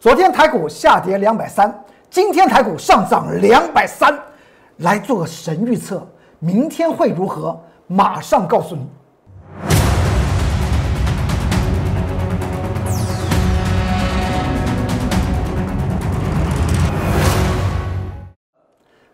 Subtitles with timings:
[0.00, 1.76] 昨天台股下跌两百三，
[2.08, 4.16] 今天台股上涨两百三，
[4.76, 6.06] 来做个神预测，
[6.38, 7.58] 明天会如何？
[7.88, 8.88] 马上告诉你。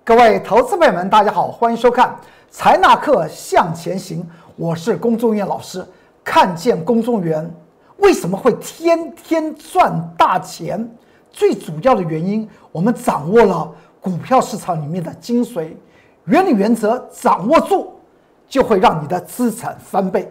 [0.05, 2.09] 各位投资朋友们，大家好，欢迎收看
[2.51, 4.23] 《财纳课向前行》，
[4.55, 5.83] 我是龚宗元老师。
[6.23, 7.51] 看见龚宗元。
[8.05, 10.89] 为什么会天天赚大钱？
[11.33, 15.75] 最主要的原因，我们掌握了股票市场里面的精髓
[16.27, 17.99] 原理原则，掌握住
[18.47, 20.31] 就会让你的资产翻倍。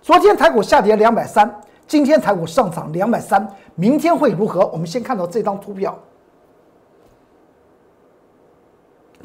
[0.00, 4.64] 昨天台股下跌两百三，今天台股上涨两百三，明天会如何？
[4.68, 5.98] 我们先看到这张图表，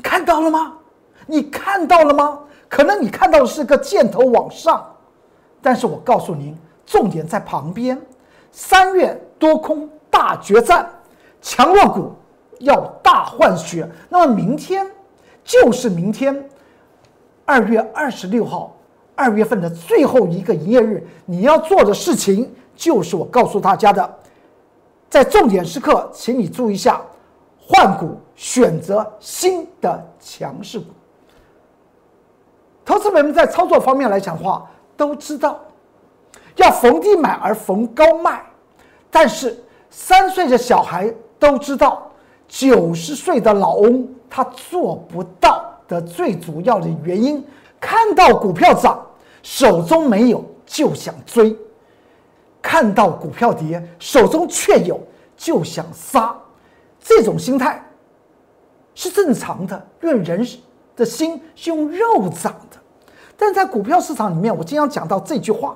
[0.02, 0.74] 看到了吗？
[1.28, 2.40] 你看到了吗？
[2.68, 4.84] 可能你看到的是个箭头往上，
[5.62, 6.58] 但是我告诉您。
[6.86, 8.00] 重点在旁边，
[8.52, 10.88] 三月多空大决战，
[11.42, 12.14] 强弱股
[12.60, 13.90] 要大换血。
[14.10, 14.86] 那么明天
[15.44, 16.48] 就是明天，
[17.44, 18.76] 二月二十六号，
[19.16, 24.18] 二月份的最后一个营业日，你要做的事情就是我告诉大家的，
[25.10, 27.02] 在重点时刻，请你注意一下，
[27.60, 30.86] 换股选择新的强势股。
[32.86, 35.60] 投资人们在操作方面来讲的话，都知道。
[36.56, 38.42] 要逢低买而逢高卖，
[39.12, 42.10] 但是三岁的小孩都知道，
[42.48, 47.46] 九十岁的老翁他做不到的最主要的原因，
[47.80, 49.06] 看到股票涨，
[49.44, 51.56] 手中没有就想追；
[52.62, 55.00] 看到股票跌，手中却有
[55.36, 56.36] 就想杀。
[57.00, 57.84] 这种心态
[58.96, 60.48] 是正常的，因为人
[60.96, 62.78] 的心是用肉长的。
[63.38, 65.76] 但在股票市场里面，我经常讲到这句话。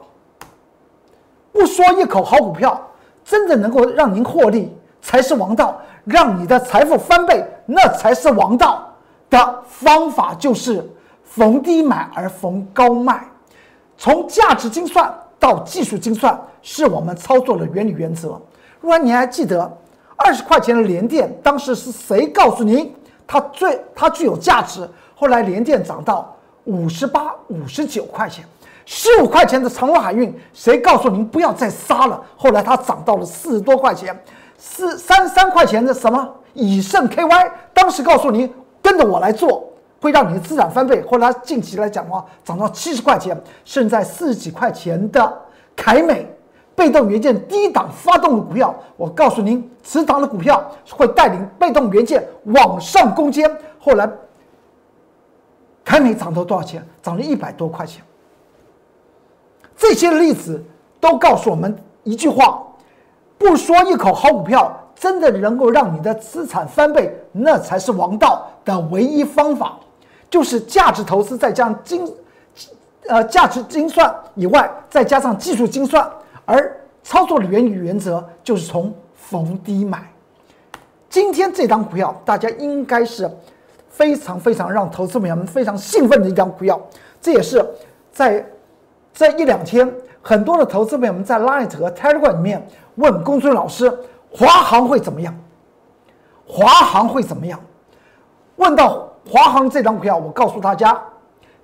[1.60, 2.90] 不说一口好股票，
[3.22, 8.90] 真的能够让您获利才是王道，让你的财富翻倍那才是王道
[9.30, 10.90] 的方法，就是
[11.26, 13.28] 逢低买而逢高卖，
[13.98, 18.42] 从价值精算到技术精算是我们操作的原理原则。
[18.80, 19.70] 如果你还记得
[20.16, 22.96] 二十块钱的联电，当时是谁告诉您
[23.28, 24.90] 它最它具有价值？
[25.14, 26.34] 后来联电涨到
[26.64, 28.46] 五十八、五十九块钱。
[28.92, 32.20] 十五块钱的长荣海运，谁告诉您不要再杀了？
[32.36, 34.20] 后来它涨到了四十多块钱，
[34.58, 38.52] 四三十三块钱的什么以盛 KY，当时告诉您
[38.82, 39.64] 跟着我来做，
[40.02, 41.04] 会让你的资产翻倍。
[41.04, 45.40] 后来近期来讲的话，涨到七十块钱，现在四十几块钱的
[45.76, 46.28] 凯美
[46.74, 53.48] 被动元件低档发动的股票，我告诉您，持仓的股票会带领被动元件往上攻坚。
[53.80, 54.10] 后来
[55.86, 56.84] 凯美涨到多少钱？
[57.04, 58.04] 涨了一百多块钱。
[59.80, 60.62] 这些例子
[61.00, 61.74] 都告诉我们
[62.04, 62.62] 一句话：
[63.38, 69.80] 不说一口好股票，真的能够让你的资产翻倍，那才是王道的唯一方法，
[70.30, 72.14] 就是价值投资再加上精，
[73.08, 76.08] 呃，价值精算以外，再加上技术精算。
[76.44, 80.12] 而操作的原理原则就是从逢低买。
[81.10, 83.32] 今天这张股票，大家应该是
[83.88, 86.78] 非常非常让投资朋友们非常兴奋的一张股票，
[87.22, 87.66] 这也是
[88.12, 88.46] 在。
[89.14, 92.66] 这一两天，很多的投资朋友们在 Light 和 Telegram 里面
[92.96, 93.92] 问公孙老师，
[94.32, 95.36] 华航会怎么样？
[96.48, 97.60] 华航会怎么样？
[98.56, 101.00] 问到华航这张股票，我告诉大家，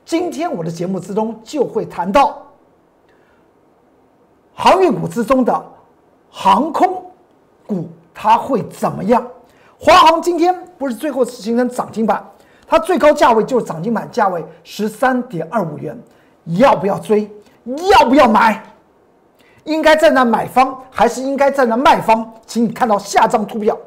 [0.04, 2.42] 今天我的节目之中就会谈到
[4.54, 5.66] 航运股之中的
[6.30, 7.04] 航空
[7.66, 9.26] 股，它会怎么样？
[9.80, 12.24] 华航今天不是最后形成涨停板，
[12.68, 15.98] 它最高价位就是涨停板价位十三点二五元。
[16.46, 17.30] 要不要追？
[17.92, 18.64] 要不要买？
[19.64, 22.32] 应该在那买方，还是应该在那卖方？
[22.46, 23.78] 请你看到下张图表。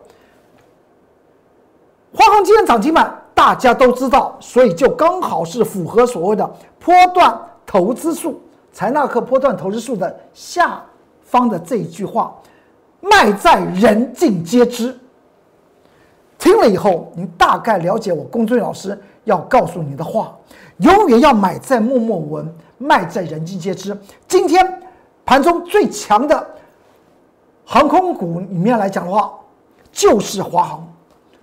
[2.12, 6.44] 华航今天涨停板，大家都知道，所以就刚好是符合所谓的
[6.80, 8.40] 波段投资数，
[8.72, 10.82] 财纳克波段投资数的下
[11.22, 12.34] 方的这一句话
[13.00, 14.98] ：“卖在人尽皆知。”
[16.38, 20.34] 听了以后，你大概了解我龚俊老师要告诉你的话。
[20.78, 23.96] 永远要买在默默无闻，卖在人尽皆知。
[24.26, 24.80] 今天
[25.26, 26.46] 盘中最强的
[27.64, 29.32] 航空股里面来讲的话，
[29.92, 30.86] 就是华航。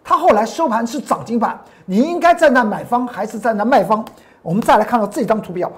[0.03, 4.05] 它后来收盘是涨停板，你应该在那买方还是在那卖方？
[4.41, 5.77] 我们再来看到这张图表吧。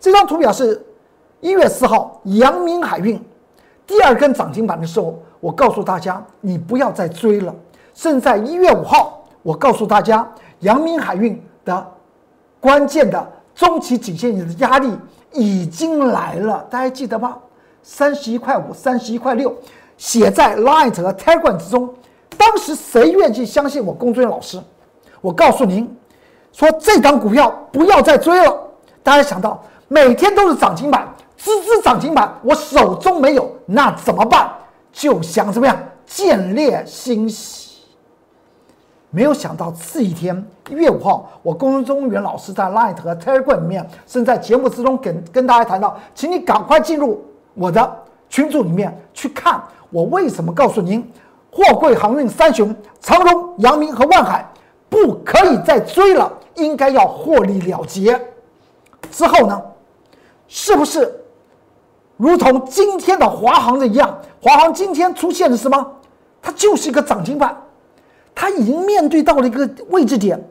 [0.00, 0.84] 这张图表是
[1.40, 3.22] 一月四号阳明海运
[3.86, 7.54] 第二根涨停板的时候，我告诉大家你不要再追了。
[7.92, 10.28] 现在一月五号，我告诉大家
[10.60, 11.86] 阳明海运的。
[12.60, 14.88] 关键的中期颈线的压力
[15.32, 17.36] 已经来了，大家记得吗？
[17.82, 19.52] 三十一块五，三十一块六，
[19.98, 21.92] 写在 Line 和 Telegram 之中。
[22.38, 24.62] 当时谁愿意相信我龚俊老师？
[25.20, 25.92] 我告诉您，
[26.52, 28.56] 说这张股票不要再追了。
[29.02, 34.48] 大家想到每天都是涨停板，支支涨停板，我手中没有，那怎么办？
[34.92, 37.71] 就想怎么样见猎欣喜。
[39.14, 40.34] 没有想到次一天
[40.70, 47.22] 一月五号，我龚中元老师在 Light 和 Telegram 里面，甚至在节目之中跟跟大家谈到，请你赶快进入
[47.52, 47.96] 我的
[48.30, 51.06] 群组里面去看，我为什么告诉您，
[51.50, 54.50] 货柜航运三雄长荣、阳明和万海
[54.88, 58.18] 不可以再追了，应该要获利了结。
[59.10, 59.60] 之后呢，
[60.48, 61.22] 是不是
[62.16, 64.18] 如同今天的华航的一样？
[64.40, 65.86] 华航今天出现的什么？
[66.40, 67.54] 它就是一个涨停板。
[68.34, 70.42] 它已经面对到了一个位置点，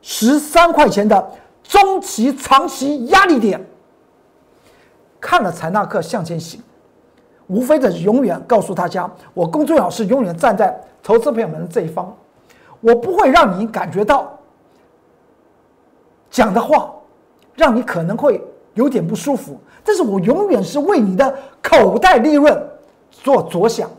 [0.00, 1.32] 十三块钱的
[1.62, 3.64] 中期、长期压力点。
[5.20, 6.62] 看了财纳克向前行，
[7.48, 12.14] 无非的永远告诉大家，我公众老师永远站在投资朋友们这一方，
[12.80, 14.38] 我不会让你感觉到
[16.30, 16.92] 讲的话
[17.54, 18.40] 让你可能会
[18.74, 22.62] 有点不舒服，但是我永远是为你的口袋利润
[23.10, 23.90] 做着想。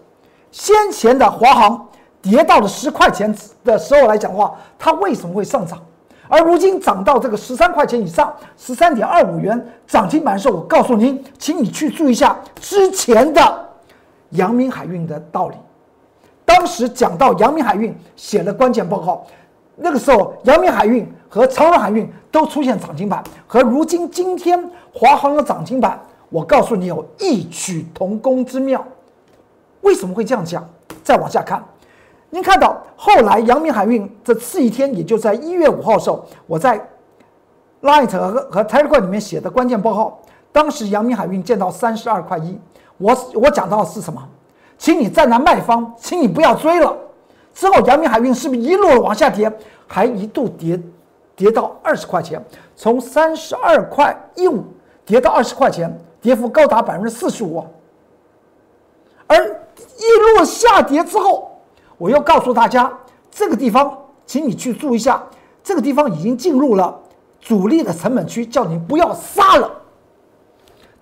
[0.51, 1.86] 先前的华航。
[2.29, 3.33] 跌到了十块钱
[3.63, 5.79] 的时候来讲话，它为什么会上涨？
[6.27, 13.69] 而如今涨到这个十三块钱以上，十三点二五元涨停板的时候，我告诉您，请你去注意一下之前的
[14.31, 15.55] 阳明海运的道理。
[16.43, 19.25] 当时讲到阳明海运写了关键报告，
[19.77, 25.97] 那个时候阳明海运和长荣海运都出现涨停板，和如今今天华航的涨停板，
[26.29, 28.85] 我告诉你有异曲同工之妙。
[29.79, 30.67] 为什么会这样讲？
[31.03, 31.63] 再往下看。
[32.29, 36.77] 您看到后来阳明海运这次一天，也就在一月五号的时候，我在
[37.81, 40.19] Light 和和 Telegram 里面写的关键报告，
[40.51, 42.59] 当时阳明海运见到三十二块一，
[42.97, 44.21] 我我讲到的是什么？
[44.77, 46.95] 请你站在卖方，请你不要追了。
[47.53, 49.49] 之后阳明海运是不是一路往下跌，
[49.87, 50.77] 还一度跌
[51.33, 52.43] 跌到二十块钱，
[52.75, 54.65] 从三十二块一五
[55.05, 57.65] 跌到二十块钱，跌幅高达百分之四十五。
[59.27, 61.46] 而一路下跌之后。
[61.97, 62.91] 我要告诉大家，
[63.31, 65.23] 这个地方，请你去注意一下，
[65.63, 66.97] 这个地方已经进入了
[67.39, 69.71] 主力的成本区，叫你不要杀了。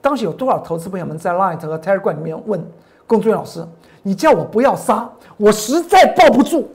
[0.02, 2.64] 当时有多少投资朋友们在 Line 和 Telegram 里面问
[3.08, 3.68] 龚俊老师
[4.04, 6.70] ：“你叫我不要杀，我实在抱不住。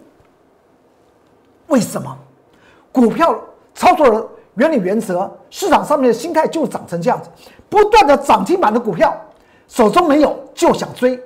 [1.69, 2.17] 为什么？
[2.93, 3.39] 股票
[3.73, 7.31] 操作的原理原则，市场上面的心态就长成这样子，
[7.69, 9.17] 不断的涨停板的股票，
[9.69, 11.19] 手中没有就想追。”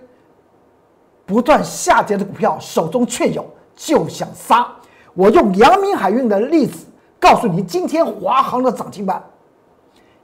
[1.26, 3.44] 不断下跌的股票手中却有，
[3.74, 4.66] 就想杀。
[5.14, 6.86] 我用阳明海运的例子
[7.18, 9.22] 告诉你，今天华航的涨停板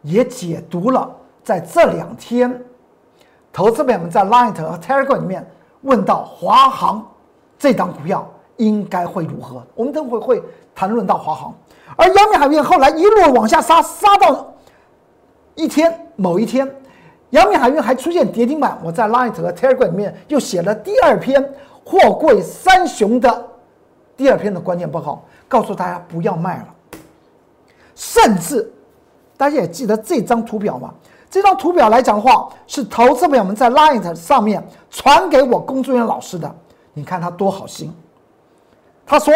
[0.03, 1.11] 也解读了。
[1.43, 2.63] 在这两天，
[3.53, 5.49] 投资朋友们在 Line 和 Telegram 里面
[5.83, 7.09] 问到华航
[7.59, 9.63] 这档股票应该会如何？
[9.75, 10.43] 我们等会会
[10.75, 11.55] 谈论到华航，
[11.97, 14.55] 而阳明海运后来一路往下杀，杀到
[15.55, 16.71] 一天某一天。
[17.31, 21.43] 阳明海运还出现跌停板，我在 Light 和 Telegram 里面又写了第二篇
[21.85, 23.49] 货柜三雄的
[24.17, 26.67] 第二篇的关键报告，告诉大家不要卖了。
[27.95, 28.71] 甚至
[29.37, 30.93] 大家也记得这张图表吗？
[31.31, 36.53] 这张图表来讲的话，是投资朋友们在 Light 上面传给我工作人员老师的。
[36.93, 37.95] 你看他多好心，
[39.07, 39.33] 他说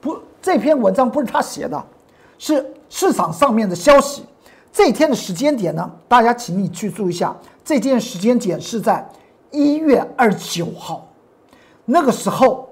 [0.00, 1.84] 不，这篇文章不是他写的，
[2.38, 4.24] 是市场上面的消息。
[4.72, 7.34] 这天的时间点呢，大家请你去注意一下。
[7.64, 9.06] 这天时间点是在
[9.50, 11.06] 一月二十九号，
[11.84, 12.68] 那个时候，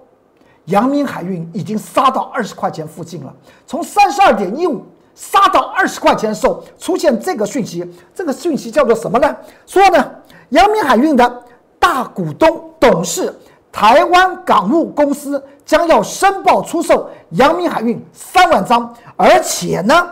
[0.67, 3.35] 阳明海运已经杀到二十块钱附近了。
[3.67, 4.83] 从三十二点一五
[5.15, 7.85] 杀到二十块钱的时候，出现这个讯息。
[8.15, 9.37] 这个讯息叫做什么呢？
[9.67, 10.11] 说呢，
[10.50, 11.45] 阳明海运的
[11.79, 13.35] 大股东董事
[13.71, 20.09] 台湾港务公司将要申报出售阳明海运三万张，而且呢，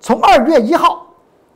[0.00, 1.07] 从二月一号。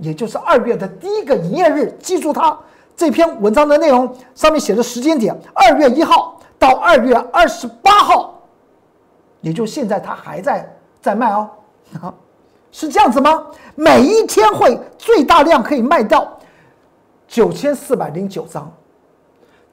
[0.02, 2.58] 也就是二月的第一个营业日，记住它
[2.96, 8.42] 这篇文章的内容上面写的时间点，二月一号到二月二十八号，
[9.40, 10.68] 也就现在它还在
[11.00, 11.48] 在卖哦，
[12.72, 13.46] 是这样子吗？
[13.76, 16.36] 每一天会最大量可以卖到
[17.28, 18.70] 九千四百零九张，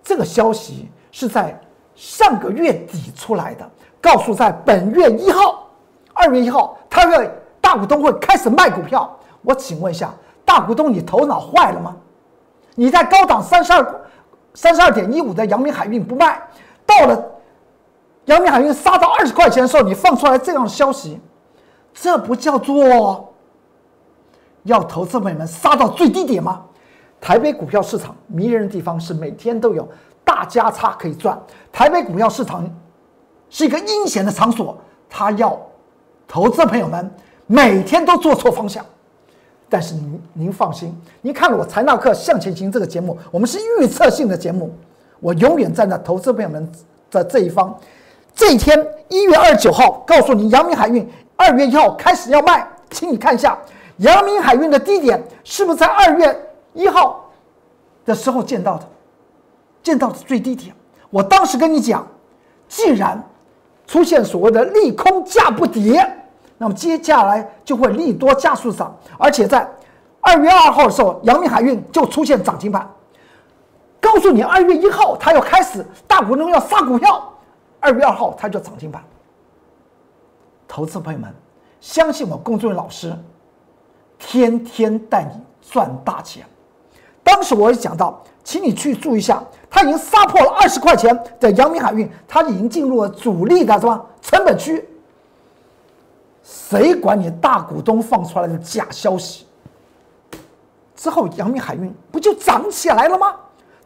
[0.04, 1.60] 这个消息是在
[1.96, 3.68] 上个月底出来的，
[4.00, 5.68] 告诉在本月一号，
[6.14, 9.16] 二月一号，他的大股东会开始卖股票。
[9.42, 11.96] 我请问一下，大股东，你头脑坏了吗？
[12.76, 14.02] 你在高档三十二、
[14.54, 16.42] 三十二点一五的阳明海运不卖，
[16.86, 17.26] 到了
[18.26, 21.20] 阳明海运杀到二十块钱的时候，你放出来这样的消息，
[21.94, 23.34] 这不叫做
[24.64, 26.64] 要投资朋友们杀到最低点吗？
[27.20, 29.86] 台北股票市场迷人的地方是每天都有
[30.24, 31.38] 大价差可以赚。
[31.72, 32.64] 台北股票市场
[33.50, 34.78] 是一个阴险的场所，
[35.10, 35.60] 他要
[36.28, 37.14] 投资朋友们
[37.46, 38.86] 每天都做错方向。
[39.70, 44.74] 但是您您放心，您看了我财纳克向前行这个节目，我们是预测性的节目，
[45.20, 46.68] 我永远站在投资朋友们
[47.12, 47.78] 的这一方。
[48.34, 53.58] 这一天一月二十九号，告诉你阳明海运二月一号开始要卖，请你看一下
[53.98, 57.30] 阳明海运的低点是不是在二月一号
[58.06, 58.88] 的时候见到的，
[59.84, 60.74] 见到的最低点。
[61.10, 62.08] 我当时跟你讲，
[62.68, 63.22] 既然
[63.86, 66.08] 出现所谓的利空价不跌，
[66.62, 69.66] 那么接下来就会利多加速涨，而且在
[70.20, 72.86] 二月二号的时候，阳明海运就出现涨停板，
[74.02, 77.34] 告诉你二月一号它要开始大股东要杀股票，
[77.80, 79.02] 二月二号它就涨停板。
[80.68, 81.34] 投资朋友们，
[81.80, 83.18] 相信我，工作人员老师
[84.18, 86.46] 天天带你赚大钱。
[87.24, 94.86] 当时我也讲到，请你去注意一下，它已经杀破了二十块钱的阳明海运，它已经进入了主力的什么成本区。
[96.52, 99.46] 谁管你大股东放出来的假消息？
[100.96, 103.36] 之后阳明海运不就涨起来了吗？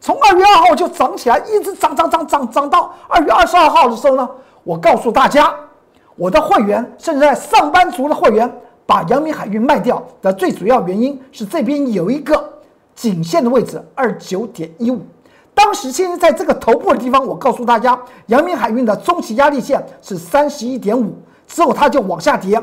[0.00, 4.26] 从二月二号就涨起来，一直涨涨涨涨涨到二月二十二号的时候呢？
[4.62, 5.54] 我告诉大家，
[6.16, 8.50] 我的会员甚至在上班族的会员
[8.86, 12.50] 把阳明海运卖掉的最主要原因是这边有一个
[12.94, 15.02] 颈线的位置二九点一五。
[15.54, 21.14] 当时现在在这个头部的地方，我告诉大家，阳明海运的中期压力线是三十一点五。
[21.46, 22.62] 之后它就往下跌，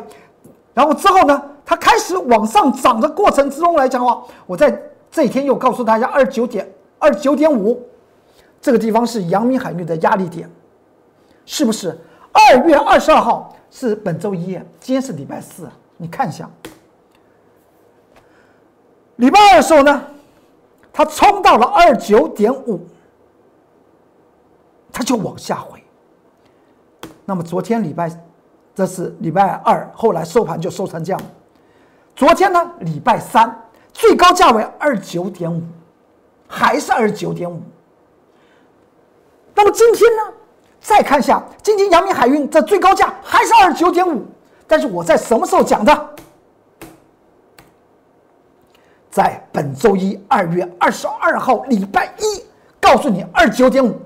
[0.73, 6.69] 然后之后呢，它开始往上涨的过程之中来讲的话，我在这一天又告诉大家，二十九点
[6.99, 7.81] 二十九点五，
[8.61, 10.49] 这个地方是阳明海运的压力点，
[11.45, 11.97] 是不是？
[12.31, 16.49] 二月二十二号是本周一，今天是礼拜四，你看一下，
[19.17, 20.01] 礼拜二的时候呢，
[20.91, 22.87] 它冲到了二九点五，
[24.91, 25.83] 它就往下回。
[27.25, 28.09] 那么昨天礼拜。
[28.73, 31.21] 这是礼拜二，后来收盘就收成这样。
[32.15, 33.53] 昨天呢，礼拜三
[33.91, 35.61] 最高价为二九点五，
[36.47, 37.61] 还是二九点五。
[39.53, 40.33] 那么今天呢，
[40.79, 44.25] 再看一下，今天阳明海运这最高价还是二九点五。
[44.67, 46.09] 但是我在什么时候讲的？
[49.09, 52.43] 在本周一二月二十二号礼拜一，
[52.79, 53.99] 告诉你二九点五。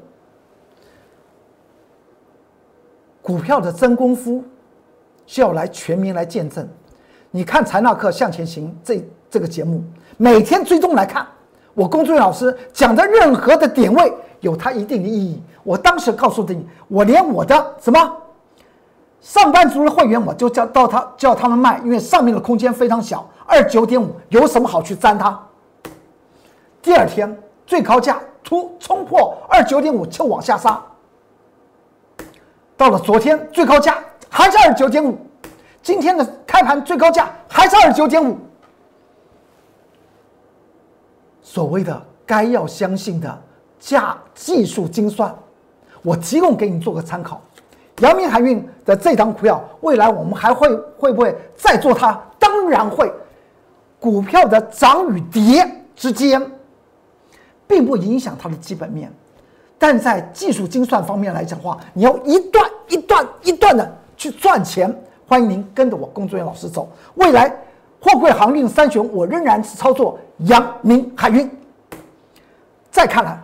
[3.22, 4.44] 股票的真功夫。
[5.26, 6.68] 需要来全民来见证，
[7.32, 9.84] 你看《财纳克向前行》这这个节目，
[10.18, 11.26] 每天追踪来看，
[11.74, 15.42] 我工作老师讲的任何的点位有它一定的意义。
[15.64, 18.18] 我当时告诉的你，我连我的什么
[19.20, 25.38] 上班族的会员，我就叫到他叫他们卖，因为上面的空间非常小，二九点五有什么好去沾它？
[26.82, 30.80] 第二天最高价突冲破二九点五就往下杀，
[32.78, 33.98] 到了昨天最高价。
[34.30, 35.18] 还是二十九点五，
[35.82, 38.38] 今天的开盘最高价还是二十九点五。
[41.42, 43.42] 所谓的该要相信的
[43.80, 45.34] 价技术精算，
[46.02, 47.42] 我提供给你做个参考。
[48.00, 50.68] 阳明海运的这张股票，未来我们还会
[50.98, 52.20] 会不会再做它？
[52.38, 53.12] 当然会。
[53.98, 55.66] 股票的涨与跌
[55.96, 56.42] 之间，
[57.66, 59.12] 并不影响它的基本面，
[59.80, 63.98] 但在技术精算方面来讲话，你要一段一段一段的。
[64.26, 64.92] 去赚钱，
[65.28, 66.90] 欢迎您跟着我工作人员老师走。
[67.14, 67.48] 未来
[68.02, 71.48] 货柜航运三雄，我仍然是操作阳明海运。
[72.90, 73.40] 再看来，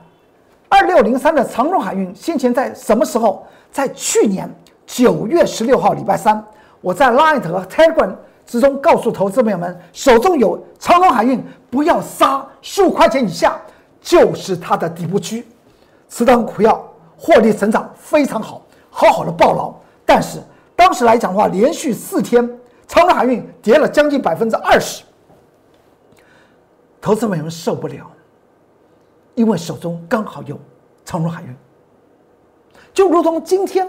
[0.69, 3.45] 二六零三的长荣海运，先前在什么时候？
[3.71, 4.49] 在去年
[4.87, 6.43] 九月十六号礼拜三，
[6.81, 8.15] 我在 Line 和 Telegram
[8.47, 13.55] 之中告诉投资朋友们，手中有长荣海运，不要杀，十五块钱以下
[14.01, 15.45] 就是它的底部区。
[16.09, 16.83] 此档股票
[17.15, 19.71] 获利成长非常好，好好的抱牢，
[20.03, 20.39] 但是。
[20.81, 22.43] 当时来讲的话，连续四天，
[22.87, 25.03] 长荣海运跌了将近百分之二十，
[26.99, 28.09] 投资朋友们受不了，
[29.35, 30.59] 因为手中刚好有
[31.05, 31.55] 长荣海运，
[32.95, 33.87] 就如同今天，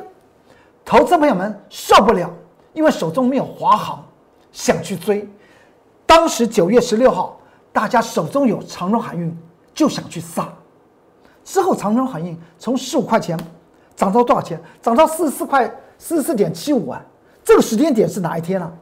[0.84, 2.30] 投资朋友们受不了，
[2.75, 4.04] 因为手中没有华航，
[4.52, 5.26] 想去追。
[6.04, 7.40] 当时九月十六号，
[7.72, 9.34] 大家手中有长荣海运，
[9.72, 10.46] 就想去杀。
[11.42, 13.34] 之后长荣海运从十五块钱
[13.96, 14.61] 涨到多少钱？
[14.82, 15.75] 涨到四十四块。
[16.02, 17.00] 四十四点七五啊，
[17.44, 18.73] 这个时间点是哪一天呢？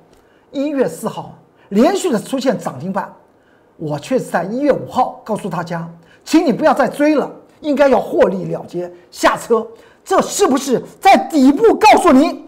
[0.51, 1.35] 一月四号
[1.69, 3.13] 连续的出现涨停板，
[3.77, 5.87] 我却是在一月五号告诉大家，
[6.25, 9.65] 请你不要再追了，应该要获利了结下车。
[10.03, 12.47] 这是不是在底部告诉你，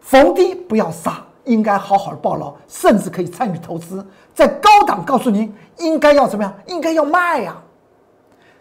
[0.00, 4.04] 逢低不要杀，应该好好的抱牢，甚至可以参与投资？
[4.34, 6.52] 在高档告诉您，应该要怎么样？
[6.66, 7.56] 应该要卖呀。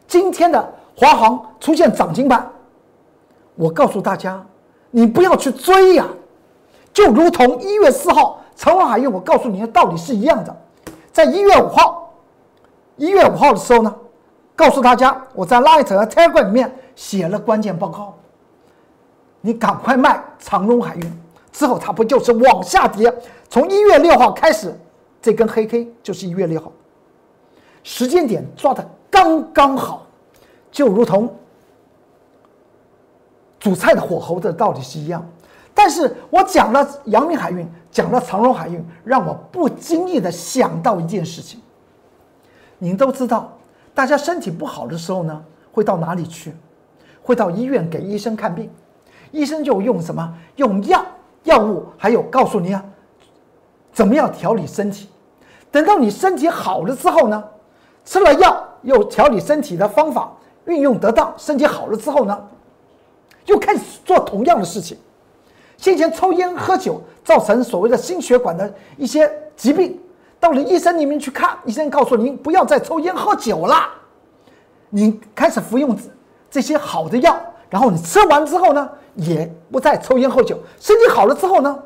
[0.07, 2.47] 今天的华航出现涨停板，
[3.55, 4.45] 我告诉大家，
[4.95, 6.07] 你不要去追呀，
[6.93, 10.55] 就如同一月四号长荣海运，我告诉你的道理是一样的。
[11.11, 12.13] 在一月五号，
[12.95, 13.93] 一月五号的时候呢，
[14.55, 18.17] 告诉大家，我在 Light 和 tag 里面写了关键报告，
[19.41, 21.21] 你赶快卖长荣海运，
[21.51, 23.13] 之后它不就是往下跌？
[23.49, 24.73] 从一月六号开始，
[25.21, 26.71] 这根黑 K 就是一月六号，
[27.83, 30.07] 时间点抓的刚刚好。
[30.71, 31.35] 就如同
[33.65, 35.27] 煮菜的火候的道理是一样，
[35.73, 41.59] 但是我讲了阳明海运，讲了长荣海运，让我不经意的想到一件事情。
[42.77, 43.51] 您都知道，
[43.91, 46.53] 大家身体不好的时候呢，会到哪里去？
[47.23, 48.69] 会到医院给医生看病，
[49.31, 50.31] 医生就用什么？
[50.57, 51.03] 用药、
[51.45, 52.85] 药物，还有告诉你啊，
[53.91, 55.09] 怎么样调理身体。
[55.71, 57.43] 等到你身体好了之后呢，
[58.03, 60.31] 吃了药又调理身体的方法。
[60.65, 62.47] 运用得当，身体好了之后呢，
[63.45, 64.97] 又开始做同样的事情。
[65.77, 69.99] 先前抽烟喝酒造成所谓的心血管的一些疾病，
[70.39, 73.89] 到了医生那边去看，医生告诉您不要再抽烟喝酒了。
[74.89, 75.97] 你开始服用
[76.49, 77.37] 这些好的药，
[77.69, 81.83] 然后你吃完之后呢，也不再抽烟喝酒，身体好了之后呢，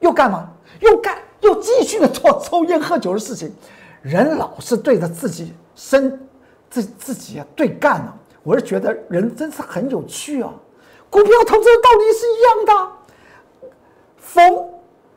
[0.00, 0.48] 又干嘛？
[0.80, 3.52] 又干又继续的做抽烟喝酒的事情。
[4.02, 6.20] 人老是对着自己身。
[6.68, 8.12] 自自己对干呢，
[8.42, 10.52] 我是觉得人真是很有趣啊。
[11.10, 13.70] 股票投资的道理是一样的，
[14.18, 14.68] 逢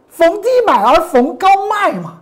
[0.08, 2.22] 逢低买而逢高卖嘛。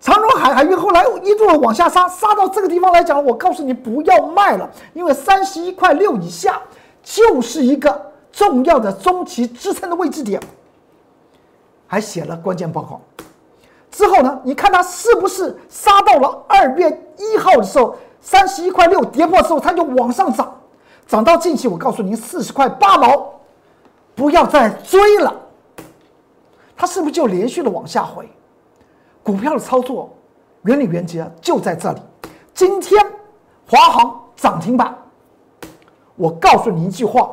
[0.00, 6.60] 长荣海海运后来一路往下杀，杀到这个地方来讲，我告诉你不要卖了，因为三十一块六以下
[7.02, 10.40] 就是一个重要的中期支撑的位置点。
[11.86, 13.00] 还写了关键报告
[13.90, 17.96] 之后呢，你看它是不是杀到了二月一号的时候？
[18.18, 20.55] 三十一块六跌破之后，它就往上涨，
[21.06, 23.32] 涨到近期，我告诉您四十块八毛，
[24.14, 25.34] 不要再追了。
[26.76, 28.28] 它是不是就连续的往下回？
[29.22, 30.14] 股票的操作
[30.62, 32.00] 原理原则就在这里。
[32.52, 33.04] 今天
[33.68, 34.96] 华航涨停板，
[36.16, 37.30] 我告诉你一句话：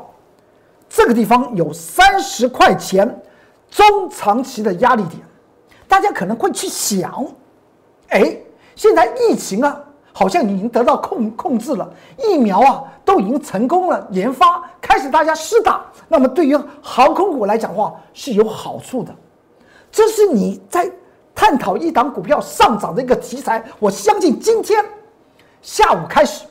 [0.88, 3.21] 这个地方有三十块钱
[3.69, 5.19] 中长期的压力点，
[5.88, 7.25] 大家可能会去想，
[8.09, 8.38] 哎，
[8.75, 9.83] 现在疫情啊。
[10.13, 15.84] 好像已经得到控控制了，疫苗啊都已经成功了研发，开始大家试打。
[16.08, 19.13] 那么对于航空股来讲话是有好处的，
[19.91, 20.89] 这是你在
[21.34, 23.63] 探讨一档股票上涨的一个题材。
[23.80, 24.86] 我相信今天
[25.63, 26.45] 下午开始，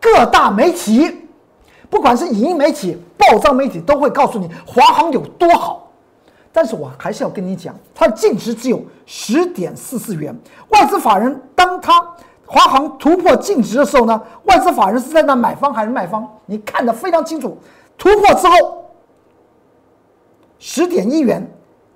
[0.00, 1.14] 各大媒体，
[1.90, 5.92] 不管是影音媒体、报章媒体，都会告诉你华航有多好。
[6.50, 10.34] 但是我还是要跟你讲，它的净值只有十点四四元，
[10.70, 12.02] 外资法人当它。
[12.46, 16.26] 华航突破净值的时候呢，外资法人是在那买方还是卖方？
[16.46, 17.58] 你看得非常清楚。
[17.98, 18.84] 突破之后，
[20.58, 21.44] 十点一元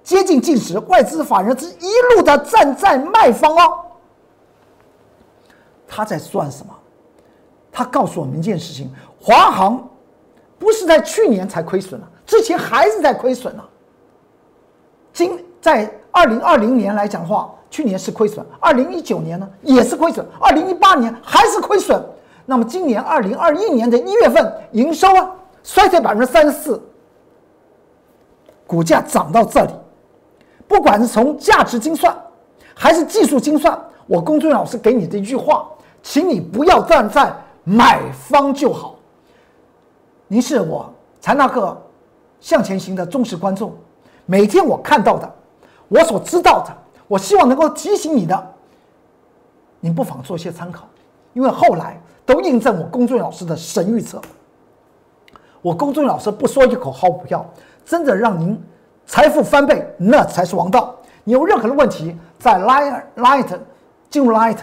[0.02, 3.84] 接近净值，外资法人是一路的站在卖方哦。
[5.86, 6.74] 他在算什么？
[7.70, 9.88] 他告诉我们一件事情：华航
[10.58, 13.62] 不是在去年才亏损了，之前还是在亏损呢。
[15.12, 17.50] 今在二零二零年来讲的话。
[17.72, 22.04] 去年是亏损，二零一九年呢也是亏损，二零一八年还是亏损。
[22.44, 25.30] 那么今年二零二一年的一月份营收啊
[25.62, 26.82] 衰退百分之三十四，
[28.66, 29.72] 股价涨到这里，
[30.66, 32.12] 不管是从价值精算
[32.74, 35.68] 还是技术精算，我龚俊老师给你的一句话，
[36.02, 38.96] 请你不要站在买方就好。
[40.26, 41.80] 您是我财纳克
[42.40, 43.72] 向前行的忠实观众，
[44.26, 45.32] 每天我看到的，
[45.90, 46.74] 我所知道的。
[47.06, 48.54] 我希望能够提醒你的，
[49.80, 50.88] 您不妨做一些参考，
[51.32, 54.22] 因为后来都印证我公众老师的神预测。
[55.60, 57.44] 我公众老师不说一口好股票，
[57.84, 58.56] 真的让您
[59.06, 60.94] 财富翻倍，那才是王道。
[61.24, 63.58] 你有任何的问题，在 Light Light
[64.08, 64.58] 进入 Light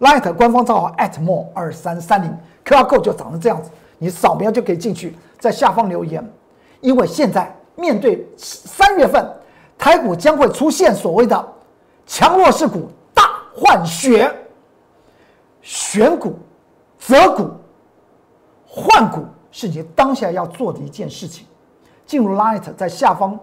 [0.00, 2.30] Light 官方账号 @more 二三三零
[2.64, 6.22] QR code 就长成这样子，你扫描就可以进去，在下方留言。
[6.82, 9.26] 因为现在面对三月份，
[9.86, 11.48] 台股将会出现所谓的。
[12.06, 13.22] 强弱势股大
[13.54, 14.28] 换血，
[15.62, 16.36] 选股、
[16.98, 17.52] 择股、
[18.66, 21.46] 换股是你当下要做的一件事情。
[22.04, 23.38] 进入 Light，在下方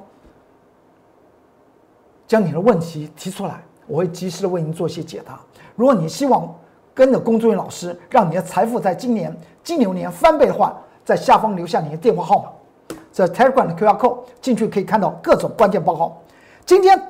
[2.27, 5.39] 将你的问题提出来，我会及时的为您做一些解答。
[5.77, 6.53] 如果你希望
[6.93, 16.17] 跟着龚作员老师，让你的财富在今年金牛年翻倍的话，在下方留下你的电话号码，这 Telegram 的 QR code 进去可以看到各种关键报告。
[16.65, 17.09] 今天。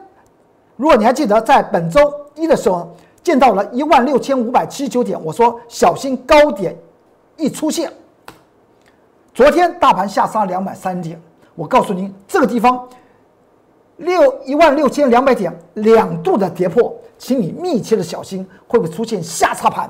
[0.76, 2.02] 如果你还记得，在本周
[2.34, 6.76] 一的时候见到了一万六千五百七十九点，我说小心高点
[7.38, 7.94] 一出现，
[9.36, 11.22] 昨天大盘下杀两百三点，
[11.54, 12.90] 我告诉您，这个地方
[13.98, 19.88] 六一万六千两百点两度的跌破，请你密切的小心会不会出现下叉盘。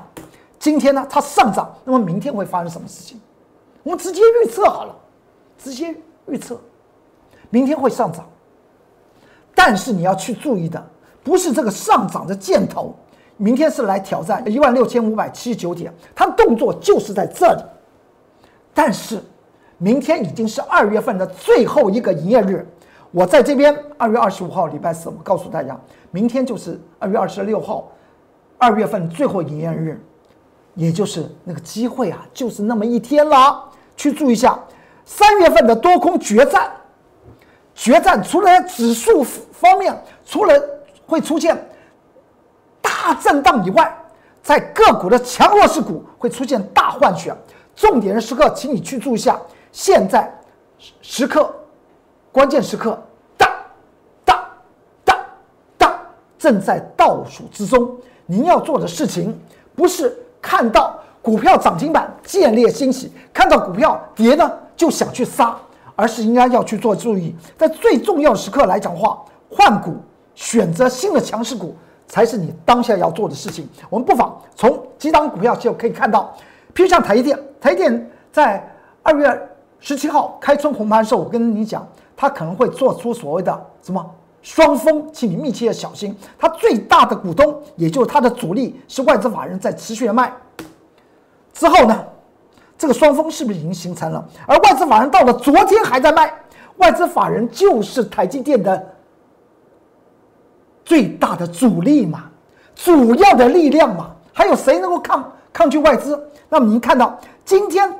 [0.58, 3.18] 今天呢，它上涨，那么明天会发生什么事情？
[3.82, 4.94] 我们直接预测好了，
[5.56, 5.96] 直接
[6.26, 6.60] 预测，
[7.48, 8.28] 明天会上涨。
[9.54, 10.84] 但是你要去注意的，
[11.22, 12.94] 不是这个上涨的箭头，
[13.36, 17.62] 明天是来挑战一万六千五百七十九点，它动作就是在这里。
[18.72, 19.22] 但是
[19.78, 22.66] 明天已经是二月份的最后一个营业日，
[23.10, 25.78] 我在这边二月二十五号礼拜四，我告诉大家，
[26.10, 27.90] 明天就是二月二十六号，
[28.58, 30.00] 二月份最后营业日。
[30.76, 33.70] 也就是那个机会啊，就是那么一天了。
[33.96, 34.58] 去注意一下，
[35.04, 36.68] 三月份的多空决战，
[37.74, 40.54] 决战除了指数方面，除了
[41.06, 41.56] 会出现
[42.80, 43.94] 大震荡以外，
[44.42, 47.34] 在个股的强弱势股会出现大换血。
[47.74, 49.38] 重点的时刻，请你去注意一下，
[49.72, 50.32] 现在
[51.02, 51.52] 时刻
[52.30, 53.02] 关键时刻，
[53.36, 53.50] 哒
[54.24, 54.48] 哒
[55.04, 55.26] 哒
[55.76, 56.00] 哒
[56.38, 57.96] 正在倒数之中。
[58.26, 59.38] 您要做的事情
[59.74, 60.16] 不是。
[60.46, 65.56] 看到股票涨停板，建立欣喜；看到股票跌呢，就想去杀，
[65.96, 69.96] 而是应该要去做注意，在最重要的时刻来讲话，换股，
[70.34, 71.76] 选择新的强势股，
[72.06, 73.68] 才是你当下要做的事情。
[73.88, 76.34] 我们不妨从几档股票就可以看到，
[76.74, 78.66] 譬如像台电，台电在
[79.02, 84.04] 二月十七号开春红盘时候，我跟你讲，它可能会做出所谓的什么？
[84.42, 86.14] 双峰，请你密切的小心。
[86.38, 90.30] 它最大的股东，也就是它的主力，是外资法人在持续的卖。
[91.54, 92.04] 之后呢，
[92.84, 94.22] 这个双峰是不是已经形成了？
[94.46, 96.30] 而外资法人到了昨天还在卖。
[96.76, 98.94] 外资法人就是台积电的
[100.84, 102.24] 最大的主力嘛，
[102.74, 104.10] 主要的力量嘛。
[104.34, 106.22] 还有谁能够抗抗拒外资？
[106.50, 107.90] 那么您看到今天，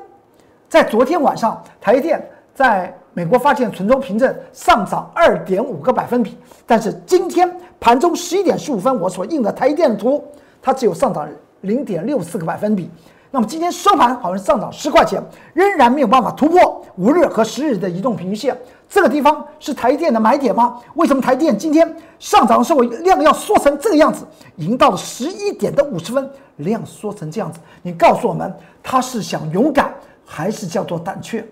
[0.69, 2.95] 在昨天晚上，台积电在。
[3.17, 10.23] 美国发现存中凭证上涨二点五个百分比，但是今天盘中十一点十五分我所印的台积电图，
[10.61, 11.27] 它只有上涨
[11.61, 12.91] 零点六四个百分比。
[13.35, 15.21] 那么今天收盘好像上涨十块钱，
[15.55, 18.57] 仍然没有办法突破五日和十日的移动平均线。
[18.89, 20.81] 这个地方是台电的买点吗？
[20.95, 24.25] 为什么台电今天上涨的时候量要缩成这个样子？
[24.55, 29.93] 已经到了十一点的五十分，量缩成这样子，你告诉我们，他是想勇敢
[30.25, 31.45] 还是叫做胆怯？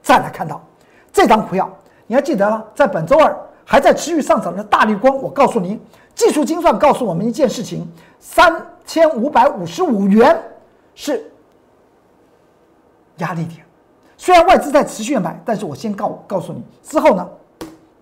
[0.00, 0.62] 再来看到。
[1.12, 1.68] 这张股票
[2.06, 2.62] 你还记得吗？
[2.72, 5.80] 在本周二还在持续上涨的大绿光，我告诉您，
[6.14, 7.84] 技术精算告诉我们一件事情：
[8.20, 10.40] 三千五百五十五元
[10.96, 11.30] 是
[13.18, 13.64] 压力点。
[14.16, 17.28] 虽然外资在持续买，但是我先告告诉你，之后呢，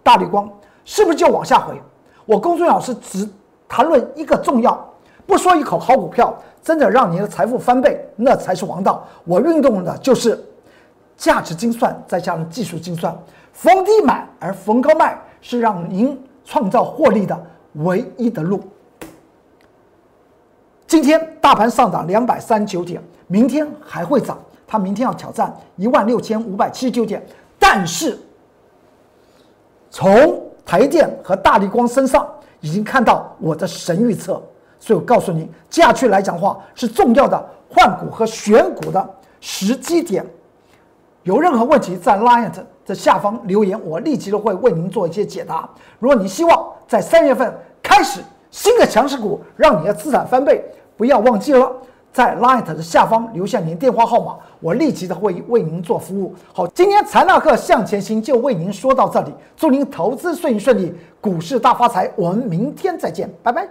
[0.02, 0.50] 大绿光
[0.86, 1.78] 是不是就往下回？
[2.24, 3.28] 我公孙老师只
[3.68, 4.90] 谈论一个重要，
[5.26, 9.06] 不说一口好股票，真的让你的财富翻倍，那才是王道。
[9.24, 10.42] 我运动的就是。
[11.16, 13.16] 价值精算再加上技术精算，
[13.52, 17.40] 逢低买而逢高卖是让您创造获利的
[17.74, 18.60] 唯一的路。
[20.94, 27.20] 今天大盘上涨两百三十九点，明天还会涨，它明天要挑战一万六千五百七十九点。
[27.58, 28.16] 但是
[29.90, 32.24] 从台电和大力光身上
[32.60, 34.40] 已经看到我的神预测，
[34.78, 40.24] 所以我告诉你，接下去来讲话是重要的换股和选股的时机点。
[41.24, 42.52] 有任何问题，在 Lion
[42.86, 45.68] 的下方留言，我立即都会为您做一些解答。
[45.98, 47.52] 如果你希望在三月份
[47.82, 48.20] 开始
[48.52, 50.64] 新的强势股，让你的资产翻倍，
[50.96, 51.72] 不要忘记了
[52.12, 56.34] 在 Light 的下方留下您电话号码，我立即的会为您做服务。
[56.52, 62.10] 好，今天财纳克向前行就为您说到这里，祝您投资顺利顺利，股市大发财。
[62.16, 63.68] 我们明天再见，拜拜。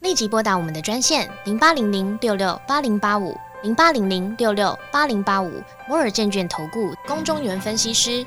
[0.00, 3.34] 立即拨打我们的专线零八零零六六八零八五。
[3.62, 5.48] 零八零零六六八零八五
[5.88, 8.26] 摩尔证券投顾龚中原分析师，